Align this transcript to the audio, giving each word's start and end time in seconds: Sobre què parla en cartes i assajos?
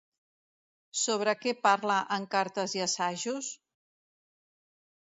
Sobre 1.01 1.35
què 1.43 1.53
parla 1.69 1.99
en 2.19 2.27
cartes 2.39 2.77
i 2.81 2.85
assajos? 2.89 3.55